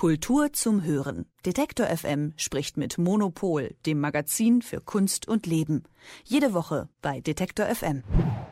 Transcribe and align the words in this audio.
Kultur 0.00 0.50
zum 0.54 0.82
Hören. 0.82 1.26
Detektor 1.44 1.84
FM 1.84 2.32
spricht 2.38 2.78
mit 2.78 2.96
Monopol, 2.96 3.74
dem 3.84 4.00
Magazin 4.00 4.62
für 4.62 4.80
Kunst 4.80 5.28
und 5.28 5.44
Leben. 5.44 5.84
Jede 6.24 6.54
Woche 6.54 6.88
bei 7.02 7.20
Detektor 7.20 7.66
FM. 7.66 8.02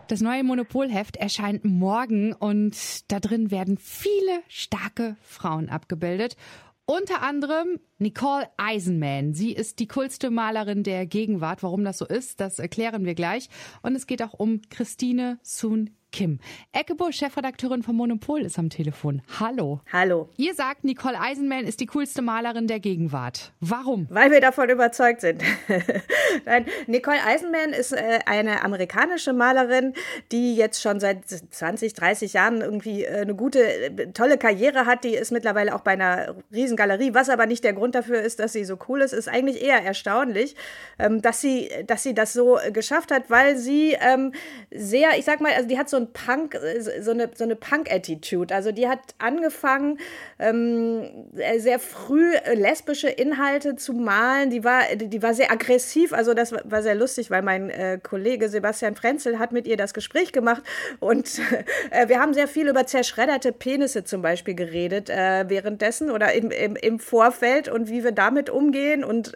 Das 0.08 0.21
neue 0.21 0.45
Monopolheft 0.45 1.16
erscheint 1.16 1.64
morgen 1.64 2.34
und 2.34 2.76
da 3.11 3.19
drin 3.19 3.50
werden 3.50 3.79
viele 3.79 4.42
starke 4.48 5.16
Frauen 5.22 5.70
abgebildet. 5.70 6.36
Unter 6.84 7.22
anderem 7.22 7.80
Nicole 7.96 8.46
Eisenman. 8.58 9.32
Sie 9.32 9.52
ist 9.52 9.78
die 9.78 9.88
coolste 9.88 10.28
Malerin 10.28 10.82
der 10.82 11.06
Gegenwart. 11.06 11.62
Warum 11.62 11.82
das 11.82 11.96
so 11.96 12.06
ist, 12.06 12.40
das 12.40 12.58
erklären 12.58 13.06
wir 13.06 13.14
gleich. 13.14 13.48
Und 13.80 13.94
es 13.94 14.06
geht 14.06 14.22
auch 14.22 14.34
um 14.34 14.60
Christine 14.68 15.38
Soon 15.42 15.96
Kim. 16.11 16.38
Eckebo, 16.72 17.12
Chefredakteurin 17.12 17.82
von 17.82 17.95
Monopol, 17.95 18.40
ist 18.40 18.58
am 18.58 18.70
Telefon. 18.70 19.20
Hallo. 19.38 19.80
Hallo. 19.93 20.29
Ihr 20.36 20.54
sagt, 20.54 20.84
Nicole 20.84 21.20
Eisenman 21.20 21.64
ist 21.67 21.81
die 21.81 21.86
coolste 21.86 22.22
Malerin 22.22 22.67
der 22.67 22.81
Gegenwart. 22.81 23.53
Warum? 23.61 24.07
Weil 24.11 24.31
wir 24.31 24.40
davon 24.40 24.71
überzeugt 24.71 25.21
sind. 25.21 25.43
Nein, 26.46 26.64
Nicole 26.86 27.22
Eisenman 27.25 27.71
ist 27.71 27.93
äh, 27.93 28.21
eine 28.25 28.62
amerikanische 28.64 29.34
Malerin, 29.34 29.93
die 30.32 30.57
jetzt 30.57 30.81
schon 30.81 30.98
seit 30.98 31.29
20, 31.29 31.93
30 31.93 32.33
Jahren 32.33 32.62
irgendwie 32.62 33.05
äh, 33.05 33.20
eine 33.20 33.34
gute, 33.34 33.61
äh, 33.61 34.12
tolle 34.12 34.39
Karriere 34.39 34.86
hat. 34.86 35.05
Die 35.05 35.14
ist 35.14 35.31
mittlerweile 35.31 35.75
auch 35.75 35.81
bei 35.81 35.92
einer 35.92 36.36
Riesengalerie. 36.53 37.12
Was 37.12 37.28
aber 37.28 37.47
nicht 37.47 37.64
der 37.64 37.75
Grund 37.75 37.95
dafür 37.95 38.22
ist, 38.22 38.41
dass 38.41 38.55
sie 38.55 38.64
so 38.64 38.78
cool 38.89 39.03
ist, 39.03 39.12
ist 39.12 39.28
eigentlich 39.28 39.62
eher 39.62 39.83
erstaunlich, 39.83 40.56
ähm, 40.98 41.20
dass, 41.20 41.42
sie, 41.42 41.69
dass 41.86 42.03
sie 42.03 42.14
das 42.14 42.33
so 42.33 42.59
geschafft 42.72 43.11
hat, 43.11 43.28
weil 43.28 43.59
sie 43.59 43.95
ähm, 44.00 44.33
sehr, 44.70 45.19
ich 45.19 45.27
sag 45.27 45.42
mal, 45.42 45.53
also 45.53 45.69
die 45.69 45.78
hat 45.78 45.91
so 45.91 45.97
ein 45.98 46.12
Punk, 46.12 46.55
äh, 46.55 46.80
so 47.02 47.11
eine, 47.11 47.30
so 47.34 47.44
eine 47.44 47.56
Punk-Attitude. 47.56 48.55
Also 48.55 48.72
die 48.72 48.89
hat 48.89 49.00
angefangen, 49.19 49.98
ähm, 50.39 51.28
äh, 51.36 51.58
sehr 51.58 51.78
früh 51.78 52.34
äh, 52.34 52.55
lesbische 52.55 53.08
Inhalte 53.08 53.77
zu 53.77 53.92
malen. 53.92 54.50
Die 54.50 54.64
war, 54.64 54.83
die 54.95 55.23
war 55.23 55.34
sehr 55.34 55.50
aggressiv. 55.50 56.12
Also 56.12 56.34
das 56.34 56.53
war 56.64 56.83
sehr 56.83 56.95
lustig, 56.95 57.31
weil 57.31 57.42
mein 57.42 57.70
äh, 57.70 57.98
Kollege 58.03 58.48
Sebastian 58.48 58.95
Frenzel 58.95 59.39
hat 59.39 59.53
mit 59.53 59.67
ihr 59.67 59.77
das 59.77 59.95
Gespräch 59.95 60.33
gemacht 60.33 60.62
und 61.00 61.41
äh, 61.91 62.08
wir 62.08 62.20
haben 62.20 62.34
sehr 62.34 62.48
viel 62.48 62.69
über 62.69 62.86
zerschredderte 62.86 63.53
Penisse 63.53 64.05
zum 64.05 64.23
Beispiel 64.23 64.55
geredet 64.55 65.11
äh, 65.11 65.45
währenddessen 65.48 66.11
oder 66.11 66.33
im, 66.33 66.51
im, 66.51 66.77
im, 66.77 66.98
Vorfeld 66.98 67.69
und 67.69 67.89
wie 67.89 68.03
wir 68.03 68.12
damit 68.12 68.51
umgehen 68.51 69.05
und 69.05 69.33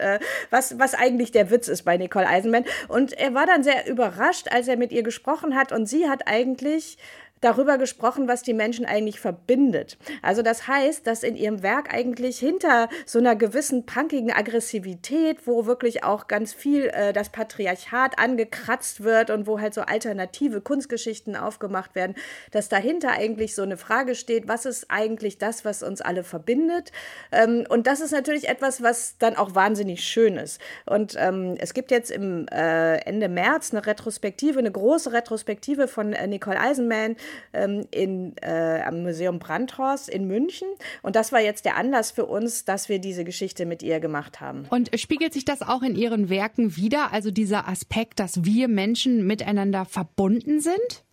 was, 0.50 0.78
was 0.78 0.94
eigentlich 0.94 1.30
der 1.30 1.50
Witz 1.50 1.68
ist 1.68 1.82
bei 1.82 1.96
Nicole 1.96 2.26
Eisenman. 2.26 2.64
Und 2.88 3.12
er 3.12 3.34
war 3.34 3.46
dann 3.46 3.62
sehr 3.62 3.88
überrascht, 3.88 4.48
als 4.50 4.68
er 4.68 4.76
mit 4.76 4.92
ihr 4.92 5.02
gesprochen 5.02 5.54
hat 5.54 5.72
und 5.72 5.86
sie 5.86 6.08
hat 6.08 6.22
eigentlich 6.26 6.51
eigentlich 6.52 6.98
darüber 7.42 7.76
gesprochen, 7.76 8.28
was 8.28 8.42
die 8.42 8.54
Menschen 8.54 8.86
eigentlich 8.86 9.20
verbindet. 9.20 9.98
Also 10.22 10.40
das 10.40 10.66
heißt, 10.66 11.06
dass 11.06 11.22
in 11.22 11.36
ihrem 11.36 11.62
Werk 11.62 11.92
eigentlich 11.92 12.38
hinter 12.38 12.88
so 13.04 13.18
einer 13.18 13.36
gewissen 13.36 13.84
punkigen 13.84 14.32
Aggressivität, 14.32 15.46
wo 15.46 15.66
wirklich 15.66 16.04
auch 16.04 16.28
ganz 16.28 16.54
viel 16.54 16.86
äh, 16.86 17.12
das 17.12 17.28
Patriarchat 17.28 18.18
angekratzt 18.18 19.02
wird 19.02 19.30
und 19.30 19.46
wo 19.46 19.60
halt 19.60 19.74
so 19.74 19.82
alternative 19.82 20.60
Kunstgeschichten 20.60 21.36
aufgemacht 21.36 21.94
werden, 21.94 22.14
dass 22.52 22.68
dahinter 22.68 23.10
eigentlich 23.10 23.54
so 23.54 23.62
eine 23.62 23.76
Frage 23.76 24.14
steht, 24.14 24.48
was 24.48 24.64
ist 24.64 24.86
eigentlich 24.88 25.38
das, 25.38 25.64
was 25.64 25.82
uns 25.82 26.00
alle 26.00 26.22
verbindet? 26.22 26.92
Ähm, 27.32 27.66
und 27.68 27.86
das 27.86 28.00
ist 28.00 28.12
natürlich 28.12 28.48
etwas, 28.48 28.82
was 28.82 29.18
dann 29.18 29.36
auch 29.36 29.54
wahnsinnig 29.54 30.04
schön 30.04 30.36
ist. 30.36 30.60
Und 30.86 31.16
ähm, 31.18 31.56
es 31.58 31.74
gibt 31.74 31.90
jetzt 31.90 32.10
im 32.12 32.46
äh, 32.48 32.98
Ende 32.98 33.28
März 33.28 33.72
eine 33.72 33.84
Retrospektive, 33.84 34.60
eine 34.60 34.70
große 34.70 35.12
Retrospektive 35.12 35.88
von 35.88 36.12
äh, 36.12 36.26
Nicole 36.28 36.60
Eisenman, 36.60 37.16
ähm, 37.52 37.86
in, 37.90 38.36
äh, 38.38 38.82
am 38.84 39.02
Museum 39.02 39.38
Brandhorst 39.38 40.08
in 40.08 40.26
München. 40.26 40.68
Und 41.02 41.16
das 41.16 41.32
war 41.32 41.40
jetzt 41.40 41.64
der 41.64 41.76
Anlass 41.76 42.10
für 42.10 42.26
uns, 42.26 42.64
dass 42.64 42.88
wir 42.88 42.98
diese 42.98 43.24
Geschichte 43.24 43.66
mit 43.66 43.82
ihr 43.82 44.00
gemacht 44.00 44.40
haben. 44.40 44.66
Und 44.70 44.90
spiegelt 44.98 45.32
sich 45.32 45.44
das 45.44 45.62
auch 45.62 45.82
in 45.82 45.94
Ihren 45.94 46.28
Werken 46.28 46.76
wieder? 46.76 47.12
Also 47.12 47.30
dieser 47.30 47.68
Aspekt, 47.68 48.20
dass 48.20 48.44
wir 48.44 48.68
Menschen 48.68 49.26
miteinander 49.26 49.84
verbunden 49.84 50.60
sind? 50.60 51.04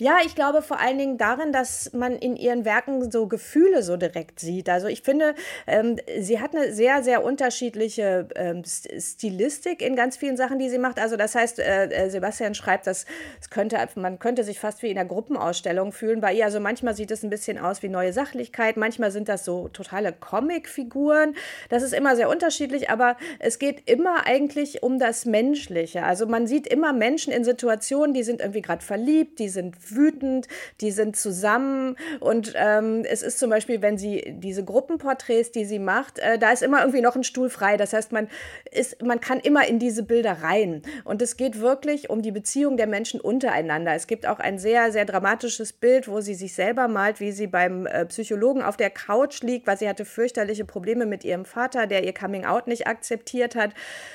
Ja, 0.00 0.18
ich 0.24 0.36
glaube 0.36 0.62
vor 0.62 0.78
allen 0.78 0.96
Dingen 0.96 1.18
darin, 1.18 1.50
dass 1.50 1.92
man 1.92 2.14
in 2.14 2.36
ihren 2.36 2.64
Werken 2.64 3.10
so 3.10 3.26
Gefühle 3.26 3.82
so 3.82 3.96
direkt 3.96 4.38
sieht. 4.38 4.68
Also 4.68 4.86
ich 4.86 5.02
finde, 5.02 5.34
ähm, 5.66 5.96
sie 6.20 6.40
hat 6.40 6.54
eine 6.54 6.72
sehr, 6.72 7.02
sehr 7.02 7.24
unterschiedliche 7.24 8.28
ähm, 8.36 8.62
Stilistik 8.64 9.82
in 9.82 9.96
ganz 9.96 10.16
vielen 10.16 10.36
Sachen, 10.36 10.60
die 10.60 10.70
sie 10.70 10.78
macht. 10.78 11.00
Also 11.00 11.16
das 11.16 11.34
heißt, 11.34 11.58
äh, 11.58 11.86
äh, 11.86 12.10
Sebastian 12.10 12.54
schreibt, 12.54 12.86
dass 12.86 13.06
es 13.40 13.50
könnte, 13.50 13.76
man 13.96 14.20
könnte 14.20 14.44
sich 14.44 14.60
fast 14.60 14.84
wie 14.84 14.90
in 14.92 14.96
einer 14.96 15.08
Gruppenausstellung 15.08 15.90
fühlen 15.90 16.20
bei 16.20 16.32
ihr. 16.32 16.44
Also 16.44 16.60
manchmal 16.60 16.94
sieht 16.94 17.10
es 17.10 17.24
ein 17.24 17.30
bisschen 17.30 17.58
aus 17.58 17.82
wie 17.82 17.88
neue 17.88 18.12
Sachlichkeit, 18.12 18.76
manchmal 18.76 19.10
sind 19.10 19.28
das 19.28 19.44
so 19.44 19.66
totale 19.66 20.12
Comicfiguren. 20.12 21.34
Das 21.70 21.82
ist 21.82 21.92
immer 21.92 22.14
sehr 22.14 22.28
unterschiedlich, 22.28 22.88
aber 22.88 23.16
es 23.40 23.58
geht 23.58 23.90
immer 23.90 24.26
eigentlich 24.26 24.80
um 24.84 25.00
das 25.00 25.24
Menschliche. 25.24 26.04
Also 26.04 26.26
man 26.26 26.46
sieht 26.46 26.68
immer 26.68 26.92
Menschen 26.92 27.32
in 27.32 27.42
Situationen, 27.42 28.14
die 28.14 28.22
sind 28.22 28.40
irgendwie 28.40 28.62
gerade 28.62 28.84
verliebt, 28.84 29.40
die 29.40 29.48
sind 29.48 29.87
wütend, 29.94 30.48
die 30.80 30.90
sind 30.90 31.16
zusammen 31.16 31.96
und 32.20 32.54
ähm, 32.56 33.04
es 33.08 33.22
ist 33.22 33.38
zum 33.38 33.50
Beispiel, 33.50 33.82
wenn 33.82 33.98
sie 33.98 34.24
diese 34.38 34.64
Gruppenporträts, 34.64 35.50
die 35.50 35.64
sie 35.64 35.78
macht, 35.78 36.18
äh, 36.18 36.38
da 36.38 36.52
ist 36.52 36.62
immer 36.62 36.80
irgendwie 36.80 37.00
noch 37.00 37.16
ein 37.16 37.24
Stuhl 37.24 37.50
frei. 37.50 37.76
Das 37.76 37.92
heißt, 37.92 38.12
man 38.12 38.28
ist, 38.70 39.02
man 39.02 39.20
kann 39.20 39.40
immer 39.40 39.66
in 39.66 39.78
diese 39.78 40.02
Bilder 40.02 40.38
rein 40.42 40.82
und 41.04 41.22
es 41.22 41.36
geht 41.36 41.60
wirklich 41.60 42.10
um 42.10 42.22
die 42.22 42.32
Beziehung 42.32 42.76
der 42.76 42.86
Menschen 42.86 43.20
untereinander. 43.20 43.94
Es 43.94 44.06
gibt 44.06 44.26
auch 44.26 44.38
ein 44.38 44.58
sehr, 44.58 44.92
sehr 44.92 45.04
dramatisches 45.04 45.72
Bild, 45.72 46.08
wo 46.08 46.20
sie 46.20 46.34
sich 46.34 46.54
selber 46.54 46.88
malt, 46.88 47.20
wie 47.20 47.32
sie 47.32 47.46
beim 47.46 47.86
äh, 47.86 48.06
Psychologen 48.06 48.62
auf 48.62 48.76
der 48.76 48.90
Couch 48.90 49.42
liegt, 49.42 49.66
weil 49.66 49.78
sie 49.78 49.88
hatte 49.88 50.04
fürchterliche 50.04 50.64
Probleme 50.64 51.06
mit 51.06 51.24
ihrem 51.24 51.44
Vater, 51.44 51.86
der 51.86 52.04
ihr 52.04 52.14
Coming 52.14 52.44
Out 52.44 52.66
nicht 52.66 52.86
akzeptiert 52.86 53.54
hat. 53.54 53.72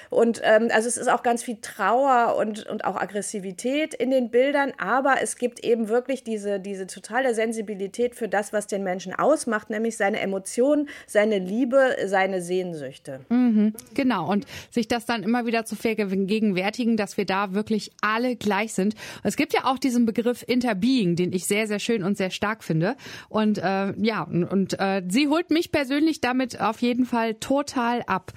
Und 0.09 0.41
ähm, 0.43 0.69
also 0.71 0.87
es 0.87 0.97
ist 0.97 1.09
auch 1.09 1.23
ganz 1.23 1.43
viel 1.43 1.57
Trauer 1.61 2.35
und, 2.37 2.65
und 2.65 2.85
auch 2.85 2.95
Aggressivität 2.95 3.93
in 3.93 4.11
den 4.11 4.29
Bildern, 4.29 4.73
aber 4.77 5.15
es 5.21 5.37
gibt 5.37 5.62
eben 5.63 5.89
wirklich 5.89 6.23
diese, 6.23 6.59
diese 6.59 6.87
totale 6.87 7.33
Sensibilität 7.33 8.15
für 8.15 8.27
das, 8.27 8.53
was 8.53 8.67
den 8.67 8.83
Menschen 8.83 9.13
ausmacht, 9.13 9.69
nämlich 9.69 9.97
seine 9.97 10.19
Emotionen, 10.19 10.89
seine 11.07 11.39
Liebe, 11.39 11.95
seine 12.05 12.41
Sehnsüchte. 12.41 13.21
Mhm, 13.29 13.73
genau. 13.93 14.29
Und 14.31 14.45
sich 14.71 14.87
das 14.87 15.05
dann 15.05 15.23
immer 15.23 15.45
wieder 15.45 15.65
zu 15.65 15.75
vergegenwärtigen, 15.75 16.97
dass 16.97 17.17
wir 17.17 17.25
da 17.25 17.53
wirklich 17.53 17.91
alle 18.01 18.35
gleich 18.35 18.73
sind. 18.73 18.95
Es 19.23 19.35
gibt 19.35 19.53
ja 19.53 19.65
auch 19.65 19.77
diesen 19.77 20.05
Begriff 20.05 20.43
Interbeing, 20.47 21.15
den 21.15 21.33
ich 21.33 21.45
sehr, 21.45 21.67
sehr 21.67 21.79
schön 21.79 22.03
und 22.03 22.17
sehr 22.17 22.29
stark 22.29 22.63
finde. 22.63 22.95
Und 23.29 23.57
äh, 23.57 23.93
ja, 23.97 24.23
und, 24.23 24.79
äh, 24.79 25.01
sie 25.07 25.27
holt 25.27 25.49
mich 25.49 25.71
persönlich 25.71 26.21
damit 26.21 26.59
auf 26.59 26.81
jeden 26.81 27.05
Fall 27.05 27.35
total 27.35 28.03
ab. 28.03 28.33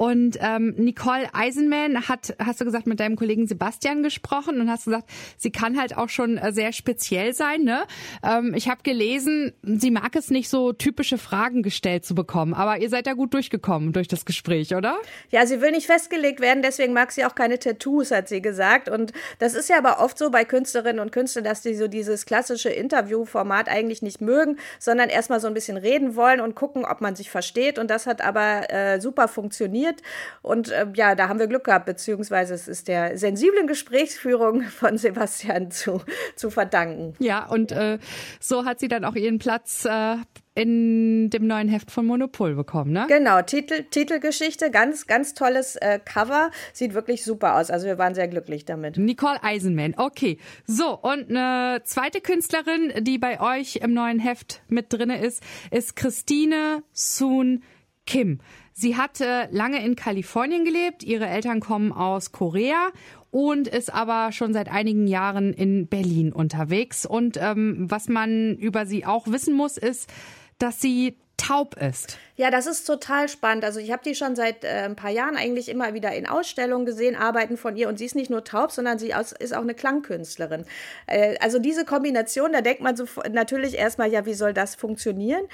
Und 0.00 0.38
ähm, 0.40 0.74
Nicole 0.78 1.28
Eisenman 1.34 2.08
hat, 2.08 2.34
hast 2.38 2.60
du 2.60 2.64
gesagt, 2.64 2.86
mit 2.86 3.00
deinem 3.00 3.16
Kollegen 3.16 3.46
Sebastian 3.46 4.02
gesprochen 4.02 4.58
und 4.60 4.70
hast 4.70 4.86
gesagt, 4.86 5.10
sie 5.36 5.50
kann 5.50 5.78
halt 5.78 5.96
auch 5.96 6.08
schon 6.08 6.38
äh, 6.38 6.52
sehr 6.70 6.72
speziell 6.72 7.34
sein. 7.34 7.62
Ne? 7.62 7.84
Ähm, 8.22 8.54
ich 8.54 8.68
habe 8.68 8.82
gelesen, 8.82 9.52
sie 9.62 9.90
mag 9.90 10.16
es 10.16 10.30
nicht 10.30 10.48
so 10.48 10.72
typische 10.72 11.18
Fragen 11.18 11.62
gestellt 11.62 12.04
zu 12.04 12.14
bekommen, 12.14 12.54
aber 12.54 12.78
ihr 12.78 12.88
seid 12.88 13.06
da 13.06 13.12
gut 13.12 13.34
durchgekommen 13.34 13.92
durch 13.92 14.08
das 14.08 14.24
Gespräch, 14.24 14.74
oder? 14.74 14.98
Ja, 15.30 15.46
sie 15.46 15.60
will 15.60 15.72
nicht 15.72 15.86
festgelegt 15.86 16.40
werden, 16.40 16.62
deswegen 16.62 16.92
mag 16.92 17.12
sie 17.12 17.24
auch 17.24 17.34
keine 17.34 17.58
Tattoos, 17.58 18.10
hat 18.10 18.28
sie 18.28 18.42
gesagt. 18.42 18.88
Und 18.88 19.12
das 19.38 19.54
ist 19.54 19.68
ja 19.68 19.78
aber 19.78 20.00
oft 20.00 20.18
so 20.18 20.30
bei 20.30 20.44
Künstlerinnen 20.44 21.00
und 21.00 21.12
Künstlern, 21.12 21.44
dass 21.44 21.62
die 21.62 21.74
so 21.74 21.88
dieses 21.88 22.26
klassische 22.26 22.70
Interviewformat 22.70 23.68
eigentlich 23.68 24.02
nicht 24.02 24.20
mögen, 24.20 24.58
sondern 24.78 25.08
erstmal 25.08 25.40
so 25.40 25.46
ein 25.46 25.54
bisschen 25.54 25.76
reden 25.76 26.16
wollen 26.16 26.40
und 26.40 26.54
gucken, 26.54 26.84
ob 26.84 27.00
man 27.00 27.16
sich 27.16 27.30
versteht. 27.30 27.78
Und 27.78 27.90
das 27.90 28.06
hat 28.06 28.22
aber 28.22 28.70
äh, 28.70 29.00
super 29.00 29.28
funktioniert. 29.28 30.00
Und 30.42 30.70
äh, 30.70 30.86
ja, 30.94 31.14
da 31.14 31.28
haben 31.28 31.38
wir 31.38 31.46
Glück 31.46 31.64
gehabt, 31.64 31.86
beziehungsweise 31.86 32.54
es 32.54 32.68
ist 32.68 32.88
der 32.88 33.18
sensiblen 33.18 33.66
Gesprächsführung 33.66 34.62
von 34.62 34.98
Sebastian 34.98 35.70
zu, 35.70 36.02
zu 36.36 36.50
verdanken. 36.60 37.14
Ja, 37.18 37.46
und 37.46 37.72
äh, 37.72 37.98
so 38.38 38.64
hat 38.64 38.80
sie 38.80 38.88
dann 38.88 39.04
auch 39.04 39.14
ihren 39.14 39.38
Platz 39.38 39.86
äh, 39.86 40.16
in 40.54 41.30
dem 41.30 41.46
neuen 41.46 41.68
Heft 41.68 41.90
von 41.90 42.04
Monopol 42.04 42.54
bekommen, 42.54 42.92
ne? 42.92 43.06
Genau, 43.08 43.40
Titel, 43.40 43.84
Titelgeschichte, 43.84 44.70
ganz, 44.70 45.06
ganz 45.06 45.32
tolles 45.32 45.76
äh, 45.76 45.98
Cover. 46.04 46.50
Sieht 46.74 46.92
wirklich 46.92 47.24
super 47.24 47.56
aus. 47.56 47.70
Also 47.70 47.86
wir 47.86 47.96
waren 47.96 48.14
sehr 48.14 48.28
glücklich 48.28 48.66
damit. 48.66 48.98
Nicole 48.98 49.42
Eisenman, 49.42 49.94
okay. 49.96 50.38
So, 50.66 50.98
und 50.98 51.30
eine 51.30 51.80
zweite 51.84 52.20
Künstlerin, 52.20 52.92
die 53.00 53.16
bei 53.16 53.40
euch 53.40 53.76
im 53.76 53.94
neuen 53.94 54.18
Heft 54.18 54.60
mit 54.68 54.92
drinne 54.92 55.24
ist, 55.24 55.42
ist 55.70 55.96
Christine 55.96 56.82
Soon 56.92 57.62
Kim. 58.04 58.40
Sie 58.72 58.96
hat 58.96 59.20
äh, 59.20 59.46
lange 59.50 59.84
in 59.84 59.94
Kalifornien 59.94 60.64
gelebt. 60.64 61.04
Ihre 61.04 61.26
Eltern 61.26 61.60
kommen 61.60 61.92
aus 61.92 62.32
Korea 62.32 62.90
und 63.30 63.68
ist 63.68 63.92
aber 63.92 64.32
schon 64.32 64.52
seit 64.52 64.70
einigen 64.70 65.06
Jahren 65.06 65.52
in 65.52 65.86
Berlin 65.86 66.32
unterwegs. 66.32 67.06
Und 67.06 67.36
ähm, 67.40 67.86
was 67.88 68.08
man 68.08 68.56
über 68.56 68.86
sie 68.86 69.06
auch 69.06 69.26
wissen 69.28 69.54
muss, 69.54 69.76
ist, 69.76 70.10
dass 70.58 70.80
sie 70.80 71.16
taub 71.40 71.74
ist. 71.76 72.18
Ja, 72.36 72.50
das 72.50 72.66
ist 72.66 72.84
total 72.84 73.28
spannend. 73.28 73.64
Also 73.64 73.80
ich 73.80 73.90
habe 73.92 74.02
die 74.04 74.14
schon 74.14 74.36
seit 74.36 74.62
äh, 74.62 74.84
ein 74.84 74.96
paar 74.96 75.10
Jahren 75.10 75.36
eigentlich 75.36 75.68
immer 75.68 75.94
wieder 75.94 76.12
in 76.12 76.26
Ausstellungen 76.26 76.84
gesehen, 76.86 77.16
Arbeiten 77.16 77.56
von 77.56 77.76
ihr. 77.76 77.88
Und 77.88 77.98
sie 77.98 78.04
ist 78.04 78.14
nicht 78.14 78.30
nur 78.30 78.44
taub, 78.44 78.72
sondern 78.72 78.98
sie 78.98 79.12
ist 79.38 79.54
auch 79.54 79.62
eine 79.62 79.74
Klangkünstlerin. 79.74 80.64
Äh, 81.06 81.36
also 81.40 81.58
diese 81.58 81.84
Kombination, 81.84 82.52
da 82.52 82.60
denkt 82.60 82.82
man 82.82 82.96
so 82.96 83.06
natürlich 83.30 83.74
erstmal, 83.76 84.10
ja, 84.10 84.26
wie 84.26 84.34
soll 84.34 84.52
das 84.52 84.74
funktionieren? 84.74 85.44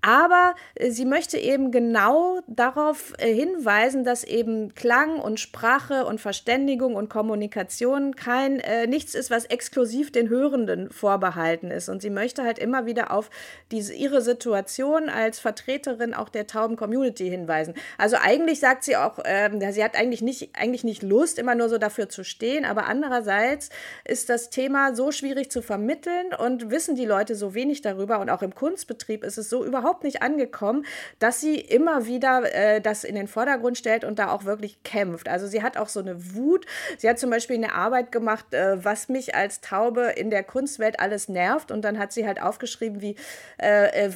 Aber 0.00 0.54
äh, 0.76 0.90
sie 0.90 1.04
möchte 1.04 1.38
eben 1.38 1.70
genau 1.70 2.40
darauf 2.46 3.14
äh, 3.18 3.32
hinweisen, 3.32 4.04
dass 4.04 4.22
eben 4.22 4.74
Klang 4.74 5.18
und 5.18 5.40
Sprache 5.40 6.04
und 6.06 6.20
Verständigung 6.20 6.94
und 6.94 7.08
Kommunikation 7.08 8.14
kein 8.14 8.60
äh, 8.60 8.86
nichts 8.86 9.14
ist, 9.14 9.30
was 9.30 9.44
exklusiv 9.46 10.12
den 10.12 10.28
Hörenden 10.28 10.90
vorbehalten 10.90 11.70
ist. 11.70 11.88
Und 11.88 12.00
sie 12.00 12.10
möchte 12.10 12.44
halt 12.44 12.58
immer 12.58 12.86
wieder 12.86 13.10
auf 13.10 13.28
diese, 13.72 13.92
ihre 13.92 14.22
Situation 14.22 15.08
als 15.08 15.40
Vertreterin 15.40 16.14
auch 16.14 16.28
der 16.28 16.46
tauben 16.46 16.76
Community 16.76 17.28
hinweisen. 17.28 17.74
Also 17.98 18.16
eigentlich 18.20 18.60
sagt 18.60 18.84
sie 18.84 18.96
auch, 18.96 19.18
äh, 19.24 19.50
sie 19.72 19.82
hat 19.82 19.96
eigentlich 19.96 20.22
nicht, 20.22 20.50
eigentlich 20.54 20.84
nicht 20.84 21.02
Lust, 21.02 21.38
immer 21.38 21.56
nur 21.56 21.68
so 21.68 21.78
dafür 21.78 22.08
zu 22.08 22.24
stehen, 22.24 22.64
aber 22.64 22.86
andererseits 22.86 23.70
ist 24.04 24.28
das 24.28 24.50
Thema 24.50 24.94
so 24.94 25.10
schwierig 25.10 25.50
zu 25.50 25.60
vermitteln 25.60 26.32
und 26.38 26.70
wissen 26.70 26.94
die 26.94 27.04
Leute 27.04 27.34
so 27.34 27.54
wenig 27.54 27.82
darüber 27.82 28.20
und 28.20 28.30
auch 28.30 28.42
im 28.42 28.54
Kunstbetrieb 28.54 29.24
ist 29.24 29.38
es 29.38 29.50
so 29.50 29.64
überhaupt 29.64 29.87
nicht 30.02 30.22
angekommen, 30.22 30.84
dass 31.18 31.40
sie 31.40 31.56
immer 31.56 32.06
wieder 32.06 32.54
äh, 32.54 32.80
das 32.80 33.04
in 33.04 33.14
den 33.14 33.28
Vordergrund 33.28 33.78
stellt 33.78 34.04
und 34.04 34.18
da 34.18 34.30
auch 34.30 34.44
wirklich 34.44 34.82
kämpft. 34.82 35.28
Also 35.28 35.46
sie 35.46 35.62
hat 35.62 35.76
auch 35.76 35.88
so 35.88 36.00
eine 36.00 36.34
Wut. 36.34 36.66
Sie 36.98 37.08
hat 37.08 37.18
zum 37.18 37.30
Beispiel 37.30 37.56
eine 37.56 37.74
Arbeit 37.74 38.12
gemacht, 38.12 38.52
äh, 38.54 38.84
was 38.84 39.08
mich 39.08 39.34
als 39.34 39.60
Taube 39.60 40.12
in 40.16 40.30
der 40.30 40.42
Kunstwelt 40.42 41.00
alles 41.00 41.28
nervt 41.28 41.70
und 41.70 41.82
dann 41.82 41.98
hat 41.98 42.12
sie 42.12 42.26
halt 42.26 42.40
aufgeschrieben, 42.42 43.00
wie, 43.00 43.16
äh, 43.60 44.06
äh 44.06 44.10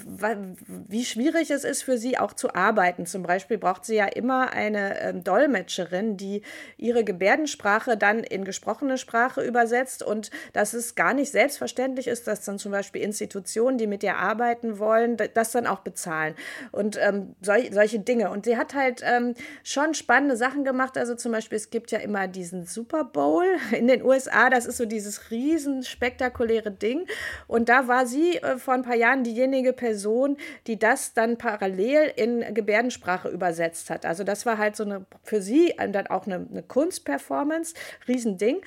wie 0.67 1.05
schwierig 1.05 1.51
es 1.51 1.65
ist 1.65 1.83
für 1.83 1.99
sie 1.99 2.19
auch 2.19 2.33
zu 2.33 2.55
arbeiten. 2.55 3.07
Zum 3.07 3.23
Beispiel 3.23 3.59
braucht 3.59 3.85
sie 3.85 3.97
ja 3.97 4.07
immer 4.07 4.53
eine 4.53 5.01
ähm, 5.01 5.25
Dolmetscherin, 5.25 6.17
die 6.17 6.43
ihre 6.77 7.05
Gebärdensprache 7.05 7.97
dann 7.97 8.21
in 8.21 8.45
gesprochene 8.45 8.99
Sprache 8.99 9.43
übersetzt 9.43 10.03
und 10.03 10.31
dass 10.53 10.75
es 10.75 10.95
gar 10.95 11.15
nicht 11.15 11.31
selbstverständlich 11.31 12.07
ist, 12.07 12.27
dass 12.27 12.45
dann 12.45 12.59
zum 12.59 12.73
Beispiel 12.73 13.03
Institutionen, 13.03 13.79
die 13.79 13.87
mit 13.87 14.03
ihr 14.03 14.17
arbeiten 14.17 14.79
wollen, 14.79 15.17
das 15.35 15.53
dann 15.53 15.62
auch 15.67 15.81
bezahlen 15.81 16.35
und 16.71 16.99
ähm, 17.01 17.35
sol 17.41 17.63
solche 17.71 17.99
Dinge. 17.99 18.31
Und 18.31 18.45
sie 18.45 18.57
hat 18.57 18.75
halt 18.75 19.03
ähm, 19.05 19.35
schon 19.63 19.95
spannende 19.95 20.37
Sachen 20.37 20.65
gemacht. 20.65 20.99
Also 20.99 21.15
zum 21.15 21.33
Beispiel, 21.33 21.57
es 21.57 21.71
gibt 21.71 21.91
ja 21.91 21.99
immer 21.99 22.29
diesen 22.29 22.67
Super 22.67 23.05
Bowl 23.05 23.45
in 23.73 23.87
den 23.87 24.03
USA. 24.03 24.51
Das 24.51 24.67
ist 24.67 24.77
so 24.77 24.87
dieses 24.87 25.31
riesen 25.31 25.83
spektakuläre 25.83 26.71
Ding. 26.71 27.07
Und 27.47 27.69
da 27.69 27.89
war 27.89 28.07
sie 28.07 28.37
äh, 28.39 28.59
vor 28.59 28.75
ein 28.75 28.83
paar 28.83 28.97
Jahren 28.97 29.25
diejenige 29.25 29.73
Person, 29.73 30.37
die 30.67 30.79
das 30.79 31.15
dann 31.15 31.39
parallel 31.39 32.13
in 32.17 32.55
Gebärdensprache 32.55 33.29
übersetzt 33.29 33.91
hat. 33.91 34.07
Also 34.07 34.25
das 34.25 34.47
war 34.47 34.59
halt 34.59 34.77
so 34.77 34.85
eine 34.85 35.07
für 35.23 35.41
sie 35.41 35.75
dann 35.77 36.07
auch 36.09 36.27
eine, 36.27 36.47
eine 36.51 36.63
Kunstperformance, 36.63 37.75
Riesending. 38.09 38.61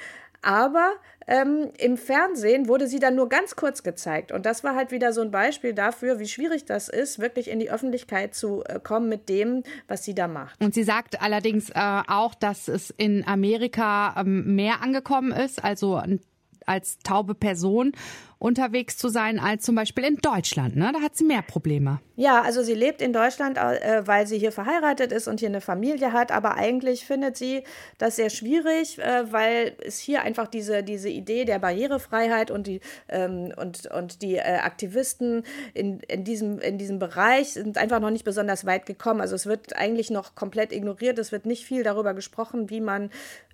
Aber 0.45 0.93
ähm, 1.25 1.71
im 1.79 1.97
Fernsehen 1.97 2.67
wurde 2.67 2.87
sie 2.87 2.99
dann 2.99 3.15
nur 3.15 3.29
ganz 3.29 3.55
kurz 3.55 3.81
gezeigt. 3.81 4.31
Und 4.31 4.45
das 4.45 4.63
war 4.63 4.75
halt 4.75 4.91
wieder 4.91 5.11
so 5.11 5.21
ein 5.21 5.31
Beispiel 5.31 5.73
dafür, 5.73 6.19
wie 6.19 6.27
schwierig 6.27 6.65
das 6.65 6.87
ist, 6.87 7.17
wirklich 7.17 7.49
in 7.49 7.59
die 7.59 7.71
Öffentlichkeit 7.71 8.35
zu 8.35 8.63
äh, 8.65 8.79
kommen 8.79 9.09
mit 9.09 9.27
dem, 9.27 9.63
was 9.87 10.03
sie 10.03 10.13
da 10.13 10.27
macht. 10.27 10.63
Und 10.63 10.75
sie 10.75 10.83
sagt 10.83 11.19
allerdings 11.19 11.71
äh, 11.71 12.01
auch, 12.07 12.35
dass 12.35 12.67
es 12.67 12.91
in 12.91 13.27
Amerika 13.27 14.13
ähm, 14.21 14.55
mehr 14.55 14.83
angekommen 14.83 15.31
ist, 15.31 15.63
also 15.63 15.99
als 16.65 16.99
taube 16.99 17.35
Person 17.35 17.93
unterwegs 18.37 18.97
zu 18.97 19.09
sein 19.09 19.39
als 19.39 19.63
zum 19.63 19.75
Beispiel 19.75 20.03
in 20.03 20.17
Deutschland. 20.17 20.75
Ne? 20.75 20.91
Da 20.93 21.01
hat 21.01 21.15
sie 21.15 21.23
mehr 21.23 21.41
Probleme. 21.41 21.99
Ja, 22.17 22.41
also 22.41 22.63
sie 22.63 22.73
lebt 22.73 23.01
in 23.01 23.11
Deutschland, 23.11 23.57
äh, 23.57 24.05
weil 24.05 24.27
sie 24.27 24.37
hier 24.37 24.51
verheiratet 24.51 25.11
ist 25.11 25.27
und 25.27 25.39
hier 25.39 25.49
eine 25.49 25.61
Familie 25.61 26.13
hat. 26.13 26.31
Aber 26.31 26.55
eigentlich 26.55 27.05
findet 27.05 27.37
sie 27.37 27.63
das 27.97 28.17
sehr 28.17 28.29
schwierig, 28.29 28.99
äh, 28.99 29.31
weil 29.31 29.75
es 29.83 29.99
hier 29.99 30.21
einfach 30.21 30.47
diese, 30.47 30.83
diese 30.83 31.09
Idee 31.09 31.45
der 31.45 31.59
Barrierefreiheit 31.59 32.51
und 32.51 32.67
die, 32.67 32.81
ähm, 33.09 33.51
und, 33.57 33.87
und 33.87 34.21
die 34.21 34.35
äh, 34.35 34.59
Aktivisten 34.61 35.43
in, 35.73 35.99
in, 36.01 36.23
diesem, 36.23 36.59
in 36.59 36.77
diesem 36.77 36.99
Bereich 36.99 37.53
sind 37.53 37.77
einfach 37.77 37.99
noch 37.99 38.11
nicht 38.11 38.25
besonders 38.25 38.65
weit 38.65 38.85
gekommen. 38.85 39.21
Also 39.21 39.35
es 39.35 39.45
wird 39.45 39.75
eigentlich 39.75 40.09
noch 40.09 40.35
komplett 40.35 40.71
ignoriert. 40.71 41.19
Es 41.19 41.31
wird 41.31 41.45
nicht 41.45 41.65
viel 41.65 41.83
darüber 41.83 42.13
gesprochen, 42.13 42.69
wie 42.69 42.81
man 42.81 43.09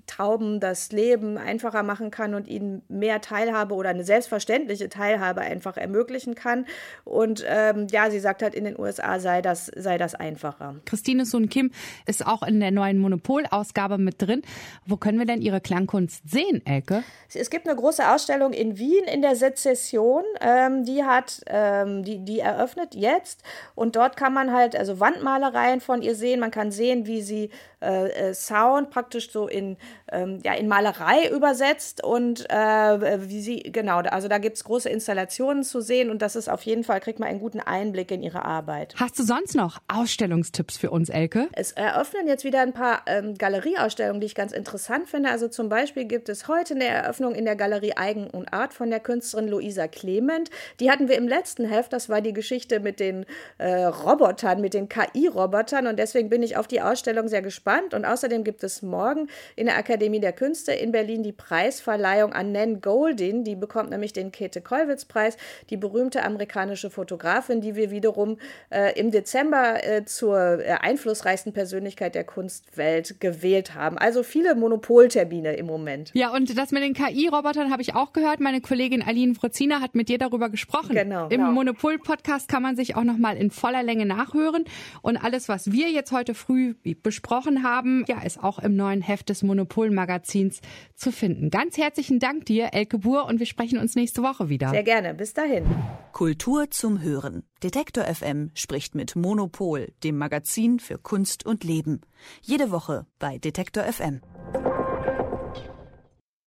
Tauben 0.07 0.59
das 0.59 0.92
Leben 0.92 1.38
einfacher 1.38 1.83
machen 1.83 2.12
kann 2.12 2.33
und 2.33 2.48
ihnen 2.48 2.83
mehr 2.88 3.21
Teilhabe 3.21 3.75
oder 3.75 3.89
eine 3.89 4.03
selbstverständliche 4.03 4.89
Teilhabe 4.89 5.42
einfach 5.42 5.77
ermöglichen 5.77 6.36
kann. 6.36 6.65
Und 7.03 7.44
ähm, 7.48 7.88
ja, 7.92 8.09
sie 8.09 8.19
sagt 8.19 8.42
halt, 8.42 8.56
in 8.56 8.65
den 8.65 8.80
USA 8.80 9.19
sei 9.19 9.42
das, 9.42 9.68
sei 9.75 9.98
das 9.98 10.15
einfacher. 10.15 10.75
Christine 10.86 11.25
Sun 11.25 11.50
Kim 11.50 11.71
ist 12.06 12.25
auch 12.25 12.44
in 12.44 12.59
der 12.59 12.71
neuen 12.71 13.00
Monopol-Ausgabe 13.00 13.98
mit 13.98 14.21
drin. 14.21 14.42
Wo 14.86 14.98
können 14.98 15.19
wir 15.19 15.25
denn 15.25 15.42
ihre 15.42 15.62
Klangkunst 15.62 16.30
sehen, 16.30 16.65
Elke? 16.65 17.03
Es 17.33 17.50
gibt 17.50 17.68
eine 17.68 17.75
große 17.75 18.09
Ausstellung 18.09 18.53
in 18.53 18.77
Wien 18.77 19.06
in 19.06 19.21
der 19.21 19.36
Sezession. 19.36 20.24
Ähm, 20.42 20.83
die 20.83 21.03
hat, 21.03 21.42
ähm, 21.48 22.03
die, 22.03 22.24
die 22.24 22.39
eröffnet 22.39 22.95
jetzt. 22.95 23.44
Und 23.75 23.95
dort 23.95 24.18
kann 24.18 24.33
man 24.33 24.51
halt, 24.51 24.75
also 24.75 25.00
Wandmalereien 25.00 25.81
von 25.81 26.01
ihr 26.01 26.15
sehen. 26.15 26.39
Man 26.39 26.51
kann 26.51 26.71
sehen, 26.71 27.06
wie 27.07 27.21
sie 27.21 27.50
äh, 27.81 28.09
äh, 28.09 28.33
Sound 28.33 28.89
praktisch 28.89 29.31
so 29.31 29.48
in, 29.48 29.77
ähm, 30.11 30.39
ja, 30.43 30.53
in 30.53 30.67
Malerei 30.67 31.29
übersetzt 31.29 32.03
und 32.03 32.49
äh, 32.49 33.29
wie 33.29 33.41
sie, 33.41 33.59
genau, 33.59 33.99
also 33.99 34.27
da 34.27 34.38
gibt 34.38 34.57
es 34.57 34.63
große 34.63 34.89
Installationen 34.89 35.63
zu 35.63 35.81
sehen 35.81 36.09
und 36.09 36.21
das 36.21 36.35
ist 36.35 36.49
auf 36.49 36.63
jeden 36.63 36.83
Fall, 36.83 36.99
kriegt 36.99 37.19
man 37.19 37.29
einen 37.29 37.39
guten 37.39 37.59
Einblick 37.59 38.11
in 38.11 38.21
ihre 38.21 38.43
Arbeit. 38.45 38.95
Hast 38.97 39.17
du 39.19 39.23
sonst 39.23 39.55
noch 39.55 39.79
Ausstellungstipps 39.88 40.77
für 40.77 40.91
uns, 40.91 41.09
Elke? 41.09 41.47
Es 41.53 41.71
eröffnen 41.71 42.27
jetzt 42.27 42.43
wieder 42.43 42.61
ein 42.61 42.73
paar 42.73 43.03
ähm, 43.05 43.35
Galerieausstellungen, 43.38 44.21
die 44.21 44.27
ich 44.27 44.35
ganz 44.35 44.51
interessant 44.51 45.09
finde. 45.09 45.29
Also 45.29 45.47
zum 45.47 45.69
Beispiel 45.69 46.05
gibt 46.05 46.29
es 46.29 46.47
heute 46.47 46.75
eine 46.75 46.85
Eröffnung 46.85 47.35
in 47.35 47.45
der 47.45 47.55
Galerie 47.55 47.93
Eigen 47.95 48.29
und 48.29 48.53
Art 48.53 48.73
von 48.73 48.89
der 48.89 48.99
Künstlerin 48.99 49.47
Luisa 49.47 49.88
Clement. 49.88 50.49
Die 50.79 50.91
hatten 50.91 51.07
wir 51.07 51.17
im 51.17 51.27
letzten 51.27 51.65
Heft, 51.65 51.93
das 51.93 52.09
war 52.09 52.21
die 52.21 52.33
Geschichte 52.33 52.79
mit 52.79 52.99
den 52.99 53.25
äh, 53.57 53.83
Robotern, 53.85 54.61
mit 54.61 54.73
den 54.73 54.89
KI-Robotern 54.89 55.88
und 55.88 55.97
deswegen 55.97 56.29
bin 56.29 56.43
ich 56.43 56.57
auf 56.57 56.67
die 56.67 56.81
Ausstellung 56.81 57.27
sehr 57.27 57.41
gespannt 57.41 57.51
gespannt. 57.51 57.93
Und 57.93 58.05
außerdem 58.05 58.43
gibt 58.43 58.63
es 58.63 58.81
morgen 58.81 59.27
in 59.55 59.65
der 59.65 59.77
Akademie 59.81 60.19
der 60.19 60.31
Künste 60.31 60.74
in 60.74 60.92
Berlin 60.92 61.24
die 61.24 61.31
Preisverleihung 61.31 62.33
an 62.33 62.51
Nan 62.51 62.81
Goldin. 62.81 63.44
Die 63.44 63.56
bekommt 63.56 63.89
nämlich 63.89 64.13
den 64.13 64.31
Käthe-Kollwitz-Preis, 64.31 65.38
die 65.72 65.78
berühmte 65.78 66.24
amerikanische 66.24 66.92
Fotografin, 66.92 67.62
die 67.62 67.75
wir 67.75 67.89
wiederum 67.89 68.38
äh, 68.69 68.98
im 69.00 69.10
Dezember 69.10 69.83
äh, 69.83 70.06
zur 70.06 70.60
äh, 70.60 70.78
einflussreichsten 70.80 71.51
Persönlichkeit 71.51 72.13
der 72.13 72.24
Kunstwelt 72.24 73.19
gewählt 73.19 73.74
haben. 73.74 73.98
Also 73.98 74.22
viele 74.22 74.54
Monopoltermine 74.54 75.54
im 75.54 75.66
Moment. 75.66 76.12
Ja, 76.13 76.31
und 76.31 76.56
das 76.56 76.72
mit 76.72 76.84
den 76.84 76.94
KI-Robotern 76.94 77.72
habe 77.72 77.81
ich 77.81 77.95
auch 77.95 78.13
gehört. 78.13 78.39
Meine 78.39 78.62
Kollegin 78.62 79.01
Aline 79.01 79.34
Frozina 79.34 79.81
hat 79.81 79.95
mit 79.95 80.10
dir 80.10 80.19
darüber 80.19 80.50
gesprochen. 80.50 80.94
Genau. 80.95 81.24
Im 81.25 81.30
genau. 81.30 81.51
Monopol-Podcast 81.51 82.48
kann 82.48 82.62
man 82.62 82.75
sich 82.75 82.95
auch 82.95 83.04
noch 83.04 83.18
mal 83.18 83.36
in 83.36 83.50
voller 83.50 83.81
Länge 83.81 84.06
nachhören. 84.06 84.66
Und 85.01 85.17
alles, 85.17 85.50
was 85.50 85.72
wir 85.72 85.89
jetzt 85.89 86.12
heute 86.12 86.36
früh 86.36 86.75
besprochen 87.01 87.63
haben, 87.63 88.05
ja, 88.08 88.22
ist 88.22 88.44
auch 88.44 88.60
im 88.60 88.75
neuen 88.75 89.01
Heft 89.01 89.29
des 89.29 89.41
Monopol-Magazins 89.72 90.62
zu 90.96 91.12
finden. 91.12 91.50
Ganz 91.50 91.78
herzlichen 91.78 92.20
Dank 92.20 92.46
dir, 92.46 92.70
Elke 92.74 93.00
Buhr, 93.00 93.25
und 93.25 93.40
wir 93.40 93.46
sprechen 93.46 93.80
uns 93.80 93.96
nächste 93.96 94.22
Woche 94.22 94.50
wieder. 94.50 94.70
Sehr 94.70 94.84
gerne. 94.84 95.13
Bis 95.13 95.34
dahin. 95.34 95.66
Kultur 96.12 96.70
zum 96.70 97.01
Hören. 97.01 97.44
Detektor 97.63 98.04
FM 98.04 98.51
spricht 98.54 98.96
mit 98.96 99.16
Monopol, 99.16 99.94
dem 100.04 100.18
Magazin 100.18 100.80
für 100.80 100.98
Kunst 100.98 101.46
und 101.46 101.63
Leben. 101.63 102.01
Jede 102.42 102.72
Woche 102.72 103.06
bei 103.20 103.38
Detektor 103.38 103.84
FM. 103.84 104.22